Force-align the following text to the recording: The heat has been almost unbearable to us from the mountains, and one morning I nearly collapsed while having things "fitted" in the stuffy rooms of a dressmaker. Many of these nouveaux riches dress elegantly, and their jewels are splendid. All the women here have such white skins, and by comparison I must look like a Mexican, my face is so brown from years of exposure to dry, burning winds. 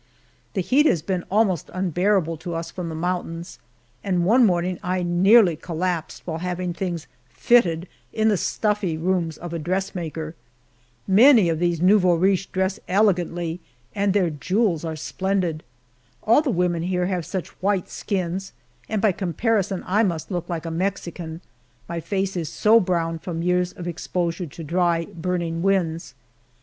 The 0.55 0.61
heat 0.61 0.87
has 0.87 1.03
been 1.03 1.23
almost 1.29 1.69
unbearable 1.75 2.35
to 2.37 2.55
us 2.55 2.71
from 2.71 2.89
the 2.89 2.95
mountains, 2.95 3.59
and 4.03 4.25
one 4.25 4.47
morning 4.47 4.79
I 4.81 5.03
nearly 5.03 5.55
collapsed 5.55 6.25
while 6.25 6.39
having 6.39 6.73
things 6.73 7.05
"fitted" 7.29 7.87
in 8.11 8.27
the 8.27 8.35
stuffy 8.35 8.97
rooms 8.97 9.37
of 9.37 9.53
a 9.53 9.59
dressmaker. 9.59 10.33
Many 11.07 11.49
of 11.49 11.59
these 11.59 11.81
nouveaux 11.83 12.15
riches 12.15 12.47
dress 12.47 12.79
elegantly, 12.87 13.59
and 13.93 14.11
their 14.11 14.31
jewels 14.31 14.83
are 14.83 14.95
splendid. 14.95 15.61
All 16.23 16.41
the 16.41 16.49
women 16.49 16.81
here 16.81 17.05
have 17.05 17.23
such 17.23 17.49
white 17.61 17.87
skins, 17.87 18.53
and 18.89 19.03
by 19.03 19.11
comparison 19.11 19.83
I 19.85 20.01
must 20.01 20.31
look 20.31 20.49
like 20.49 20.65
a 20.65 20.71
Mexican, 20.71 21.41
my 21.87 21.99
face 21.99 22.35
is 22.35 22.49
so 22.49 22.79
brown 22.79 23.19
from 23.19 23.43
years 23.43 23.71
of 23.73 23.87
exposure 23.87 24.47
to 24.47 24.63
dry, 24.63 25.05
burning 25.05 25.61
winds. 25.61 26.15